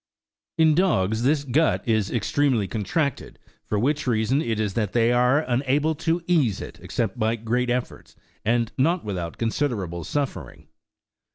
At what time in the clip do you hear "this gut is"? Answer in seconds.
1.21-2.09